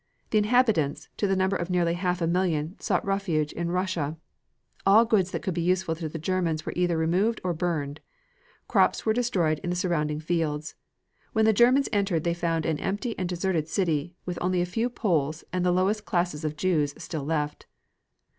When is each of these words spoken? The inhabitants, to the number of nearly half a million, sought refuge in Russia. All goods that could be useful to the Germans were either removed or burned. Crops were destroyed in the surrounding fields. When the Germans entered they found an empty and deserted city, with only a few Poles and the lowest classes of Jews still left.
The 0.31 0.39
inhabitants, 0.39 1.09
to 1.17 1.27
the 1.27 1.35
number 1.35 1.55
of 1.55 1.69
nearly 1.69 1.93
half 1.93 2.23
a 2.23 2.25
million, 2.25 2.75
sought 2.79 3.05
refuge 3.05 3.51
in 3.53 3.69
Russia. 3.69 4.17
All 4.83 5.05
goods 5.05 5.29
that 5.29 5.43
could 5.43 5.53
be 5.53 5.61
useful 5.61 5.93
to 5.95 6.09
the 6.09 6.17
Germans 6.17 6.65
were 6.65 6.73
either 6.75 6.97
removed 6.97 7.39
or 7.43 7.53
burned. 7.53 7.99
Crops 8.67 9.05
were 9.05 9.13
destroyed 9.13 9.59
in 9.59 9.69
the 9.69 9.75
surrounding 9.75 10.19
fields. 10.19 10.73
When 11.33 11.45
the 11.45 11.53
Germans 11.53 11.87
entered 11.93 12.23
they 12.23 12.33
found 12.33 12.65
an 12.65 12.79
empty 12.79 13.13
and 13.19 13.29
deserted 13.29 13.67
city, 13.67 14.15
with 14.25 14.39
only 14.41 14.59
a 14.59 14.65
few 14.65 14.89
Poles 14.89 15.43
and 15.53 15.63
the 15.63 15.71
lowest 15.71 16.03
classes 16.03 16.43
of 16.43 16.57
Jews 16.57 16.95
still 16.97 17.23
left. 17.23 17.67